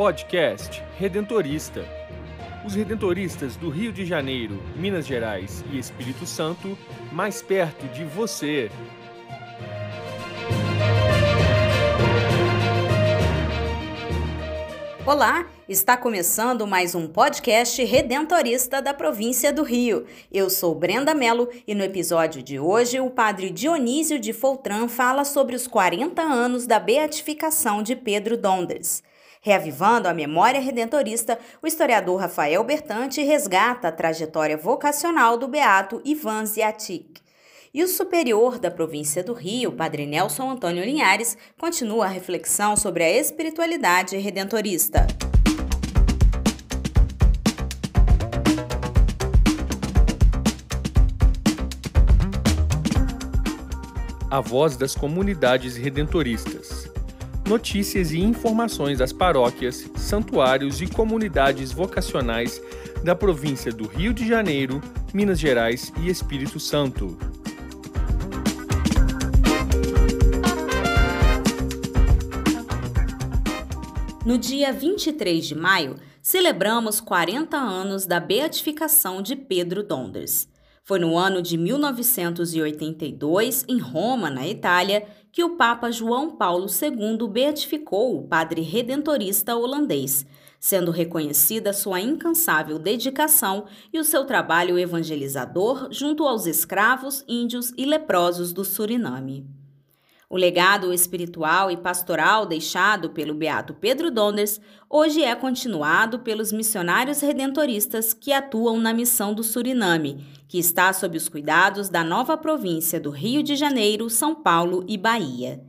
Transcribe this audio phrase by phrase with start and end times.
[0.00, 1.84] Podcast Redentorista.
[2.64, 6.74] Os redentoristas do Rio de Janeiro, Minas Gerais e Espírito Santo,
[7.12, 8.70] mais perto de você.
[15.04, 20.06] Olá, está começando mais um podcast redentorista da província do Rio.
[20.32, 25.26] Eu sou Brenda Mello e no episódio de hoje o padre Dionísio de Foltran fala
[25.26, 29.02] sobre os 40 anos da beatificação de Pedro Donders.
[29.42, 36.44] Reavivando a memória redentorista, o historiador Rafael Bertante resgata a trajetória vocacional do beato Ivan
[36.44, 37.22] Ziatik.
[37.72, 43.02] E o superior da província do Rio, Padre Nelson Antônio Linhares, continua a reflexão sobre
[43.02, 45.06] a espiritualidade redentorista.
[54.30, 56.89] A voz das comunidades redentoristas.
[57.50, 62.62] Notícias e informações das paróquias, santuários e comunidades vocacionais
[63.02, 64.80] da província do Rio de Janeiro,
[65.12, 67.18] Minas Gerais e Espírito Santo.
[74.24, 80.48] No dia 23 de maio, celebramos 40 anos da beatificação de Pedro Donders.
[80.84, 87.28] Foi no ano de 1982, em Roma, na Itália, que o Papa João Paulo II
[87.28, 90.26] beatificou o padre redentorista holandês,
[90.58, 97.84] sendo reconhecida sua incansável dedicação e o seu trabalho evangelizador junto aos escravos, índios e
[97.84, 99.59] leprosos do Suriname.
[100.32, 107.20] O legado espiritual e pastoral deixado pelo beato Pedro Donders hoje é continuado pelos missionários
[107.20, 113.00] redentoristas que atuam na missão do Suriname, que está sob os cuidados da nova província
[113.00, 115.64] do Rio de Janeiro, São Paulo e Bahia.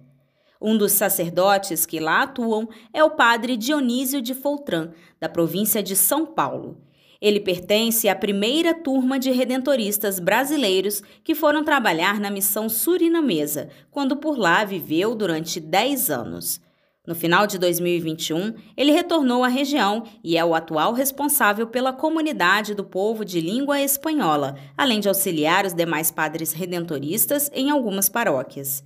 [0.62, 5.96] Um dos sacerdotes que lá atuam é o padre Dionísio de Foltran, da província de
[5.96, 6.78] São Paulo.
[7.22, 14.18] Ele pertence à primeira turma de redentoristas brasileiros que foram trabalhar na missão surinamesa, quando
[14.18, 16.60] por lá viveu durante 10 anos.
[17.06, 22.74] No final de 2021, ele retornou à região e é o atual responsável pela comunidade
[22.74, 28.84] do povo de língua espanhola, além de auxiliar os demais padres redentoristas em algumas paróquias.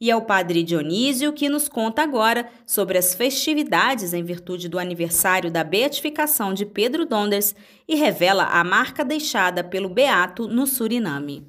[0.00, 4.78] E é o padre Dionísio que nos conta agora sobre as festividades em virtude do
[4.78, 7.54] aniversário da beatificação de Pedro Donders
[7.86, 11.46] e revela a marca deixada pelo beato no Suriname.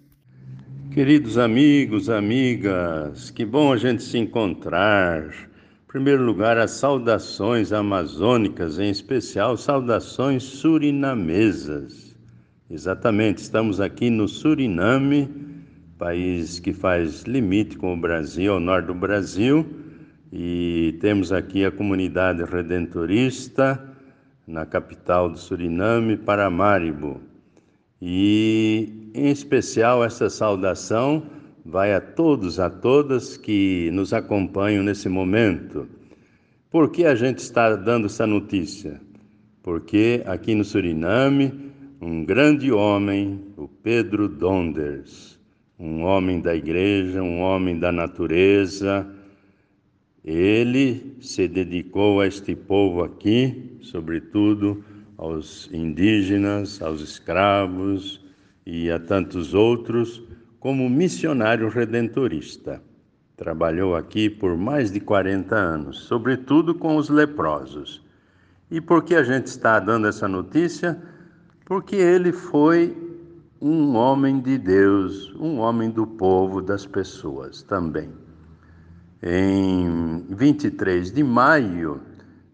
[0.91, 5.23] Queridos amigos, amigas, que bom a gente se encontrar.
[5.23, 12.16] Em primeiro lugar, as saudações amazônicas, em especial saudações surinamesas.
[12.69, 15.54] Exatamente, estamos aqui no Suriname
[15.97, 19.66] país que faz limite com o Brasil, ao norte do Brasil,
[20.31, 23.81] e temos aqui a comunidade redentorista
[24.47, 27.22] na capital do Suriname, Paramaribo.
[28.01, 31.23] E em especial essa saudação
[31.66, 35.88] vai a todos, a todas que nos acompanham nesse momento.
[36.69, 39.01] Por que a gente está dando essa notícia?
[39.63, 45.34] Porque aqui no Suriname, um grande homem, o Pedro Donders,
[45.79, 49.07] um homem da igreja, um homem da natureza.
[50.23, 54.83] Ele se dedicou a este povo aqui, sobretudo
[55.17, 58.23] aos indígenas, aos escravos
[58.65, 60.23] e a tantos outros,
[60.59, 62.81] como missionário redentorista.
[63.37, 68.03] Trabalhou aqui por mais de 40 anos, sobretudo com os leprosos.
[68.71, 70.99] E por que a gente está dando essa notícia?
[71.65, 73.04] Porque ele foi
[73.67, 78.11] um homem de Deus, um homem do povo, das pessoas também.
[79.23, 81.99] Em 23 de maio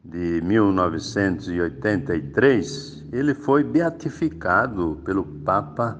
[0.05, 5.99] de 1983, ele foi beatificado pelo Papa,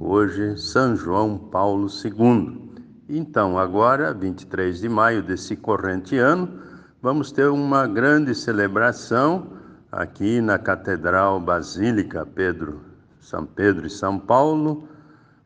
[0.00, 2.82] hoje São João Paulo II.
[3.08, 6.58] Então, agora, 23 de maio desse corrente ano,
[7.00, 9.52] vamos ter uma grande celebração
[9.92, 12.87] aqui na Catedral Basílica Pedro
[13.28, 14.88] são Pedro e São Paulo,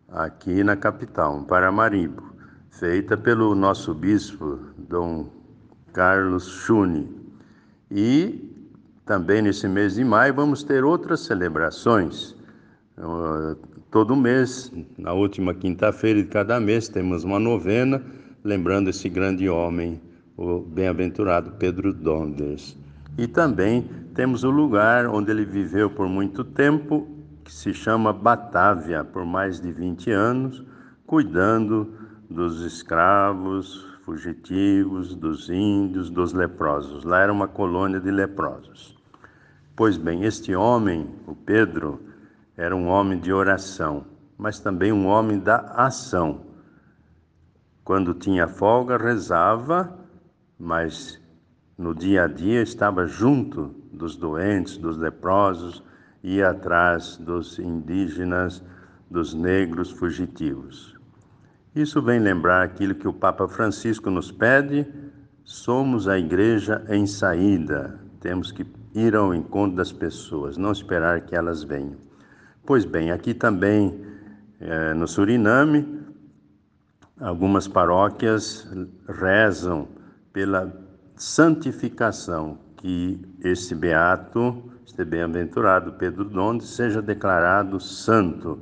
[0.08, 2.22] aqui na capital, Paramaribo,
[2.70, 5.26] feita pelo nosso bispo, Dom
[5.92, 7.10] Carlos Chune.
[7.90, 8.48] E
[9.04, 12.36] também nesse mês de maio vamos ter outras celebrações.
[12.96, 13.56] Uh,
[13.90, 18.00] todo mês, na última quinta-feira de cada mês, temos uma novena
[18.44, 20.00] lembrando esse grande homem,
[20.36, 22.76] o bem-aventurado Pedro Donders.
[23.18, 27.11] E também temos o lugar onde ele viveu por muito tempo
[27.44, 30.64] que se chama Batávia, por mais de 20 anos,
[31.06, 31.94] cuidando
[32.30, 37.04] dos escravos, fugitivos, dos índios, dos leprosos.
[37.04, 38.96] Lá era uma colônia de leprosos.
[39.74, 42.00] Pois bem, este homem, o Pedro,
[42.56, 44.04] era um homem de oração,
[44.36, 46.42] mas também um homem da ação.
[47.84, 49.98] Quando tinha folga, rezava,
[50.58, 51.20] mas
[51.76, 55.82] no dia a dia estava junto dos doentes, dos leprosos,
[56.22, 58.62] ia atrás dos indígenas,
[59.10, 60.96] dos negros fugitivos.
[61.74, 64.86] Isso vem lembrar aquilo que o Papa Francisco nos pede:
[65.44, 71.34] somos a igreja em saída, temos que ir ao encontro das pessoas, não esperar que
[71.34, 71.96] elas venham.
[72.64, 74.04] Pois bem, aqui também
[74.60, 76.00] eh, no Suriname,
[77.20, 78.68] algumas paróquias
[79.08, 79.88] rezam
[80.32, 80.72] pela
[81.16, 88.58] santificação, que esse beato, este bem-aventurado Pedro Donde, seja declarado santo,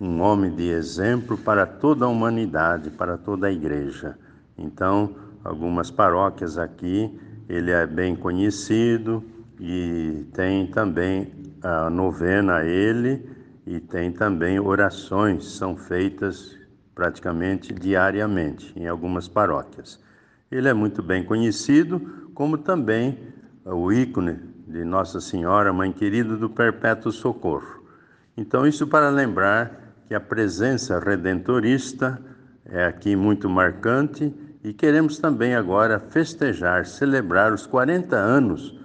[0.00, 4.18] um homem de exemplo para toda a humanidade, para toda a igreja.
[4.58, 5.14] Então,
[5.44, 7.16] algumas paróquias aqui,
[7.48, 9.22] ele é bem conhecido
[9.60, 11.32] e tem também
[11.62, 13.28] a novena a ele
[13.66, 16.58] e tem também orações, são feitas
[16.94, 19.98] praticamente diariamente em algumas paróquias.
[20.50, 23.18] Ele é muito bem conhecido, como também
[23.64, 27.84] o ícone de Nossa Senhora, Mãe Querida do Perpétuo Socorro.
[28.36, 32.20] Então, isso para lembrar que a presença redentorista
[32.64, 38.78] é aqui muito marcante e queremos também agora festejar, celebrar os 40 anos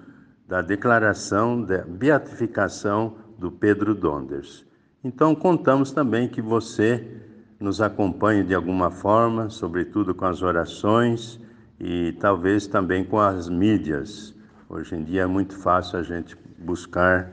[0.48, 4.66] da declaração da beatificação do Pedro Donders.
[5.04, 7.08] Então, contamos também que você
[7.60, 11.40] nos acompanhe de alguma forma, sobretudo com as orações
[11.80, 14.36] e talvez também com as mídias.
[14.70, 17.32] Hoje em dia é muito fácil a gente buscar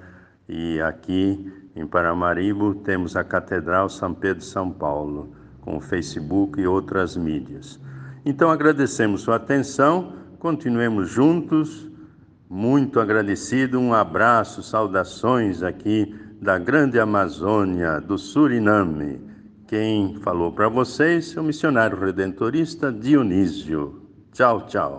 [0.49, 6.67] e aqui em Paramaribo temos a Catedral São Pedro São Paulo, com o Facebook e
[6.67, 7.79] outras mídias.
[8.25, 11.91] Então agradecemos sua atenção, continuemos juntos.
[12.49, 19.21] Muito agradecido, um abraço, saudações aqui da grande Amazônia, do Suriname.
[19.67, 24.01] Quem falou para vocês é o missionário redentorista Dionísio.
[24.33, 24.99] Tchau, tchau.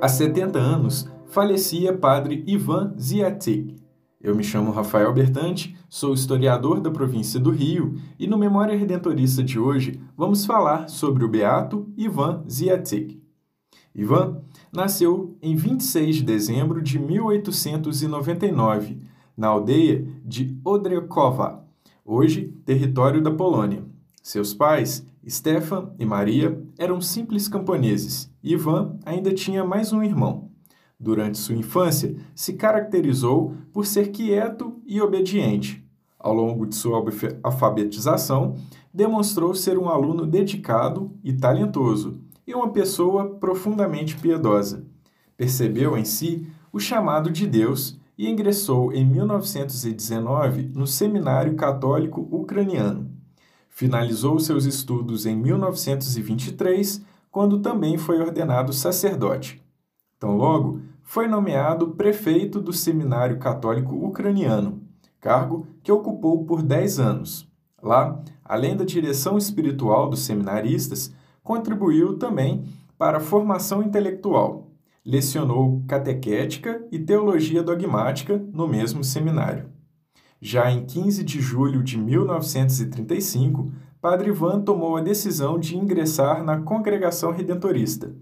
[0.00, 3.74] Há 70 anos, falecia padre Ivan Ziatek.
[4.20, 9.42] Eu me chamo Rafael Bertante, sou historiador da província do Rio e no Memória Redentorista
[9.42, 13.20] de hoje vamos falar sobre o beato Ivan Ziatek.
[13.92, 14.40] Ivan
[14.72, 19.02] nasceu em 26 de dezembro de 1899,
[19.36, 21.64] na aldeia de Odrekowa,
[22.04, 23.82] hoje território da Polônia.
[24.22, 28.30] Seus pais, Stefan e Maria, eram simples camponeses.
[28.52, 30.50] Ivan ainda tinha mais um irmão.
[30.98, 35.86] Durante sua infância, se caracterizou por ser quieto e obediente.
[36.18, 37.04] Ao longo de sua
[37.42, 38.56] alfabetização,
[38.92, 44.84] demonstrou ser um aluno dedicado e talentoso e uma pessoa profundamente piedosa.
[45.36, 53.08] Percebeu em si o chamado de Deus e ingressou em 1919 no Seminário Católico Ucraniano.
[53.68, 59.62] Finalizou seus estudos em 1923, quando também foi ordenado sacerdote.
[60.18, 64.82] Tão logo, foi nomeado prefeito do Seminário Católico Ucraniano,
[65.20, 67.48] cargo que ocupou por 10 anos.
[67.82, 72.64] Lá, além da direção espiritual dos seminaristas, contribuiu também
[72.98, 74.68] para a formação intelectual.
[75.04, 79.70] Lecionou catequética e teologia dogmática no mesmo seminário.
[80.40, 86.60] Já em 15 de julho de 1935, Padre Ivan tomou a decisão de ingressar na
[86.60, 88.14] Congregação Redentorista.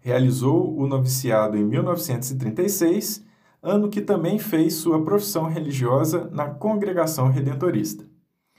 [0.00, 3.24] Realizou o noviciado em 1936,
[3.62, 8.04] ano que também fez sua profissão religiosa na Congregação Redentorista.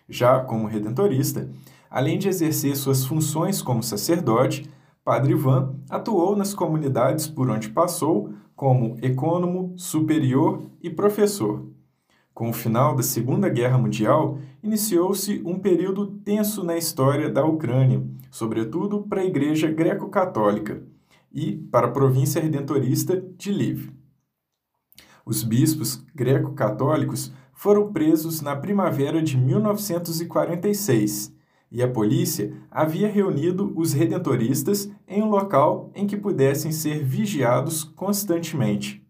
[0.08, 1.50] Já como redentorista,
[1.90, 4.70] além de exercer suas funções como sacerdote,
[5.04, 11.73] Padre Ivan atuou nas comunidades por onde passou como ecônomo, superior e professor.
[12.34, 18.04] Com o final da Segunda Guerra Mundial, iniciou-se um período tenso na história da Ucrânia,
[18.32, 20.82] sobretudo para a Igreja Greco-Católica
[21.32, 23.92] e para a província redentorista de Lviv.
[25.24, 31.34] Os bispos greco-católicos foram presos na primavera de 1946
[31.72, 37.84] e a polícia havia reunido os redentoristas em um local em que pudessem ser vigiados
[37.84, 39.06] constantemente.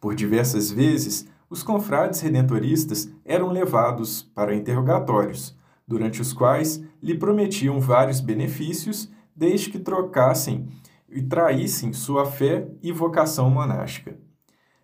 [0.00, 7.80] Por diversas vezes, os confrades redentoristas eram levados para interrogatórios, durante os quais lhe prometiam
[7.80, 10.68] vários benefícios desde que trocassem
[11.08, 14.18] e traíssem sua fé e vocação monástica.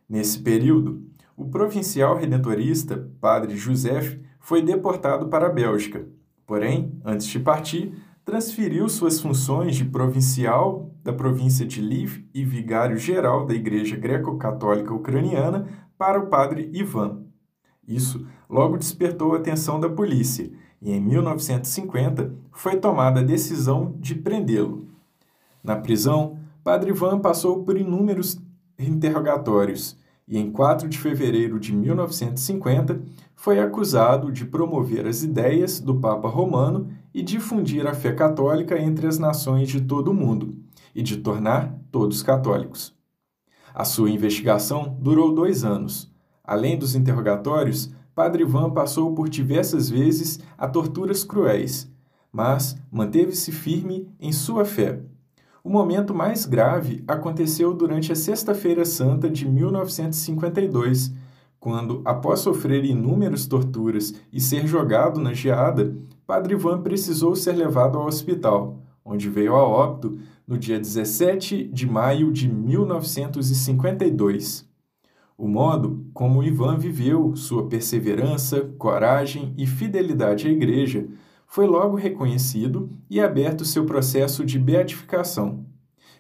[0.08, 1.02] Nesse período,
[1.36, 6.06] o provincial redentorista, padre Joseph, foi deportado para a Bélgica.
[6.46, 13.46] Porém, antes de partir, transferiu suas funções de provincial da província de Lviv e vigário-geral
[13.46, 15.66] da Igreja Greco-Católica Ucraniana
[16.02, 17.20] para o padre Ivan.
[17.86, 24.16] Isso logo despertou a atenção da polícia e, em 1950, foi tomada a decisão de
[24.16, 24.88] prendê-lo.
[25.62, 28.36] Na prisão, Padre Ivan passou por inúmeros
[28.76, 33.00] interrogatórios e, em 4 de fevereiro de 1950,
[33.36, 39.06] foi acusado de promover as ideias do Papa Romano e difundir a fé católica entre
[39.06, 40.56] as nações de todo o mundo,
[40.96, 42.92] e de tornar todos católicos.
[43.74, 46.10] A sua investigação durou dois anos.
[46.44, 51.90] Além dos interrogatórios, Padre Ivan passou por diversas vezes a torturas cruéis,
[52.30, 55.00] mas manteve-se firme em sua fé
[55.64, 61.14] o momento mais grave aconteceu durante a Sexta-feira Santa de 1952,
[61.60, 67.96] quando, após sofrer inúmeras torturas e ser jogado na geada, Padre Ivan precisou ser levado
[67.96, 74.70] ao hospital, onde veio a óbito no dia 17 de maio de 1952.
[75.36, 81.08] O modo como Ivan viveu sua perseverança, coragem e fidelidade à Igreja
[81.46, 85.66] foi logo reconhecido e aberto seu processo de beatificação.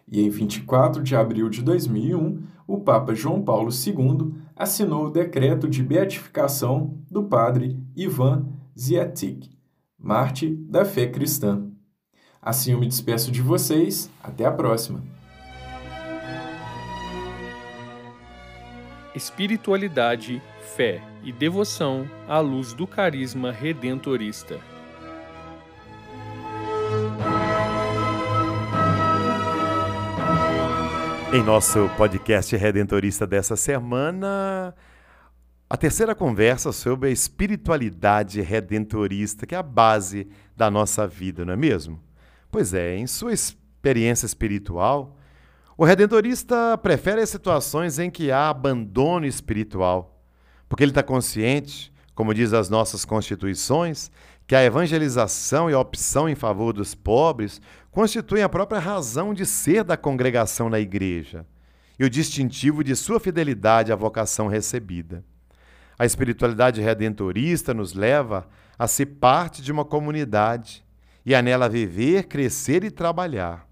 [0.06, 5.68] E em 24 de abril de 2001, o Papa João Paulo II assinou o decreto
[5.68, 8.46] de beatificação do padre Ivan
[8.78, 9.50] Ziatik,
[9.98, 11.71] Marte da fé cristã.
[12.44, 15.00] Assim eu me despeço de vocês, até a próxima.
[19.14, 20.42] Espiritualidade,
[20.74, 24.58] fé e devoção à luz do carisma redentorista.
[31.32, 34.74] Em nosso podcast redentorista dessa semana,
[35.70, 41.52] a terceira conversa sobre a espiritualidade redentorista, que é a base da nossa vida, não
[41.52, 42.02] é mesmo?
[42.52, 45.16] Pois é, em sua experiência espiritual,
[45.74, 50.22] o redentorista prefere as situações em que há abandono espiritual,
[50.68, 54.10] porque ele está consciente, como diz as nossas constituições,
[54.46, 57.58] que a evangelização e a opção em favor dos pobres
[57.90, 61.46] constituem a própria razão de ser da congregação na igreja
[61.98, 65.24] e o distintivo de sua fidelidade à vocação recebida.
[65.98, 68.46] A espiritualidade redentorista nos leva
[68.78, 70.84] a ser parte de uma comunidade
[71.24, 73.66] e a nela viver, crescer e trabalhar.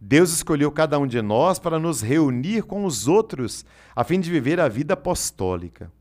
[0.00, 4.30] Deus escolheu cada um de nós para nos reunir com os outros, a fim de
[4.30, 5.92] viver a vida apostólica.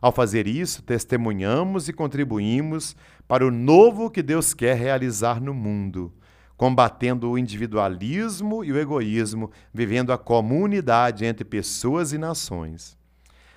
[0.00, 2.94] Ao fazer isso, testemunhamos e contribuímos
[3.26, 6.12] para o novo que Deus quer realizar no mundo,
[6.56, 12.96] combatendo o individualismo e o egoísmo, vivendo a comunidade entre pessoas e nações.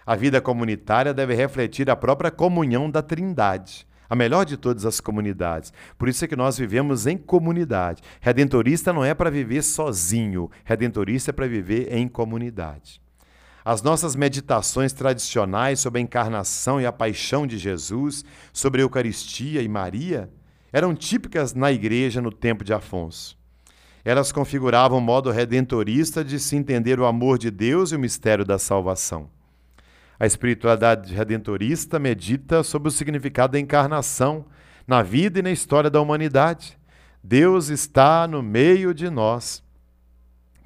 [0.05, 4.99] A vida comunitária deve refletir a própria comunhão da Trindade, a melhor de todas as
[4.99, 5.71] comunidades.
[5.97, 8.01] Por isso é que nós vivemos em comunidade.
[8.19, 12.99] Redentorista não é para viver sozinho, redentorista é para viver em comunidade.
[13.63, 19.61] As nossas meditações tradicionais sobre a encarnação e a paixão de Jesus, sobre a Eucaristia
[19.61, 20.29] e Maria,
[20.73, 23.37] eram típicas na igreja no tempo de Afonso.
[24.03, 28.45] Elas configuravam o modo redentorista de se entender o amor de Deus e o mistério
[28.45, 29.29] da salvação.
[30.19, 34.45] A espiritualidade redentorista medita sobre o significado da encarnação
[34.85, 36.77] na vida e na história da humanidade.
[37.23, 39.63] Deus está no meio de nós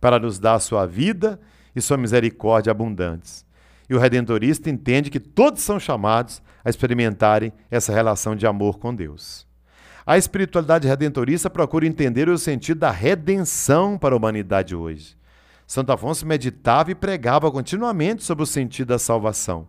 [0.02, 1.40] para nos dar sua vida
[1.76, 3.46] e sua misericórdia abundantes.
[3.88, 8.96] E o redentorista entende que todos são chamados a experimentarem essa relação de amor com
[8.96, 9.46] Deus.
[10.06, 15.16] A espiritualidade redentorista procura entender o sentido da redenção para a humanidade hoje.
[15.66, 19.68] Santo Afonso meditava e pregava continuamente sobre o sentido da salvação.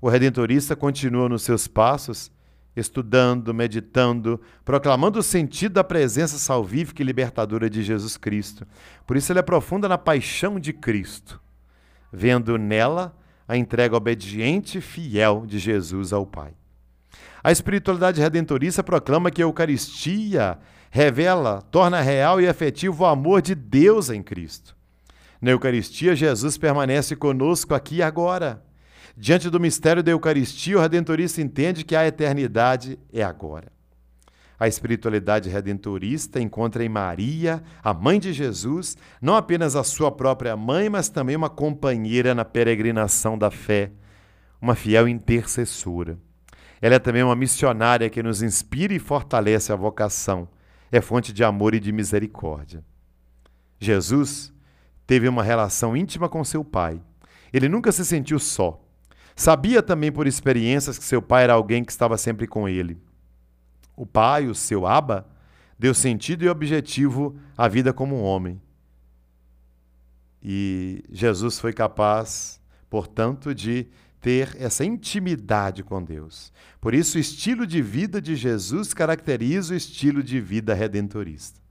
[0.00, 2.30] O redentorista continua nos seus passos
[2.76, 8.66] estudando, meditando, proclamando o sentido da presença salvífica e libertadora de Jesus Cristo.
[9.06, 11.40] Por isso ele aprofunda na paixão de Cristo,
[12.12, 13.16] vendo nela
[13.46, 16.52] a entrega obediente e fiel de Jesus ao Pai.
[17.42, 20.58] A espiritualidade redentorista proclama que a Eucaristia
[20.90, 24.73] revela, torna real e efetivo o amor de Deus em Cristo.
[25.44, 28.64] Na Eucaristia, Jesus permanece conosco aqui e agora.
[29.14, 33.70] Diante do mistério da Eucaristia, o redentorista entende que a eternidade é agora.
[34.58, 40.56] A espiritualidade redentorista encontra em Maria, a mãe de Jesus, não apenas a sua própria
[40.56, 43.90] mãe, mas também uma companheira na peregrinação da fé,
[44.62, 46.18] uma fiel intercessora.
[46.80, 50.48] Ela é também uma missionária que nos inspira e fortalece a vocação,
[50.90, 52.82] é fonte de amor e de misericórdia.
[53.78, 54.53] Jesus
[55.06, 57.00] teve uma relação íntima com seu pai.
[57.52, 58.80] Ele nunca se sentiu só.
[59.36, 62.98] Sabia também por experiências que seu pai era alguém que estava sempre com ele.
[63.96, 65.26] O pai, o seu Abba,
[65.78, 68.60] deu sentido e objetivo à vida como um homem.
[70.42, 73.88] E Jesus foi capaz, portanto, de
[74.20, 76.52] ter essa intimidade com Deus.
[76.80, 81.63] Por isso, o estilo de vida de Jesus caracteriza o estilo de vida redentorista.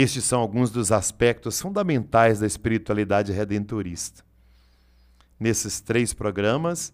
[0.00, 4.22] Estes são alguns dos aspectos fundamentais da espiritualidade redentorista.
[5.40, 6.92] Nesses três programas,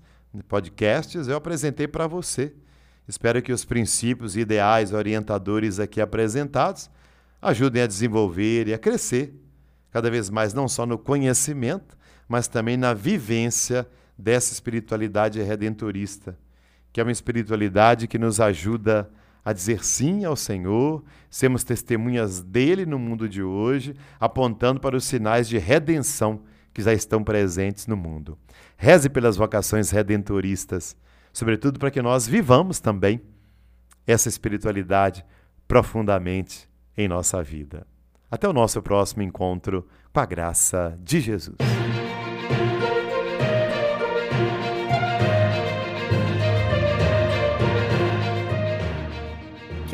[0.49, 2.55] podcasts, eu apresentei para você.
[3.07, 6.89] Espero que os princípios, ideais, orientadores aqui apresentados
[7.43, 9.35] ajudem a desenvolver e a crescer
[9.91, 16.39] cada vez mais, não só no conhecimento, mas também na vivência dessa espiritualidade redentorista,
[16.91, 22.43] que é uma espiritualidade que nos ajuda a a dizer sim ao Senhor, sermos testemunhas
[22.43, 26.41] dele no mundo de hoje, apontando para os sinais de redenção
[26.73, 28.39] que já estão presentes no mundo.
[28.77, 30.97] Reze pelas vocações redentoristas,
[31.33, 33.21] sobretudo para que nós vivamos também
[34.07, 35.25] essa espiritualidade
[35.69, 37.87] profundamente em nossa vida.
[38.31, 41.57] Até o nosso próximo encontro com a graça de Jesus.